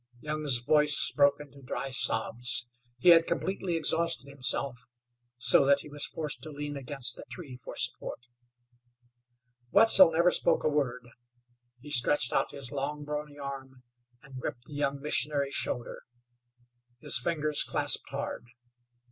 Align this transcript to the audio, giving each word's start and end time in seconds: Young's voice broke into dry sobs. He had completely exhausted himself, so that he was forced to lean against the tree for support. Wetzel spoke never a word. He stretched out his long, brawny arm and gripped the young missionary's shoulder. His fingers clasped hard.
Young's 0.19 0.57
voice 0.57 1.11
broke 1.15 1.39
into 1.39 1.61
dry 1.61 1.91
sobs. 1.91 2.67
He 2.97 3.09
had 3.09 3.27
completely 3.27 3.75
exhausted 3.75 4.27
himself, 4.27 4.87
so 5.37 5.63
that 5.67 5.81
he 5.81 5.89
was 5.89 6.07
forced 6.07 6.41
to 6.41 6.49
lean 6.49 6.75
against 6.75 7.15
the 7.15 7.23
tree 7.29 7.55
for 7.55 7.75
support. 7.75 8.25
Wetzel 9.69 10.11
spoke 10.31 10.63
never 10.63 10.73
a 10.73 10.75
word. 10.75 11.07
He 11.81 11.91
stretched 11.91 12.33
out 12.33 12.49
his 12.49 12.71
long, 12.71 13.03
brawny 13.03 13.37
arm 13.37 13.83
and 14.23 14.39
gripped 14.41 14.65
the 14.65 14.73
young 14.73 14.99
missionary's 14.99 15.53
shoulder. 15.53 16.01
His 16.97 17.19
fingers 17.19 17.63
clasped 17.63 18.09
hard. 18.09 18.47